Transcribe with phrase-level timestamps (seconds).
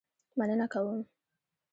[0.37, 0.99] مننه کول.